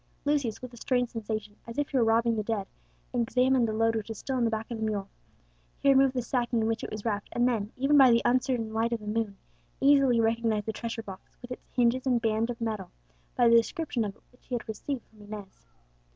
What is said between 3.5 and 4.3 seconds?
the load which was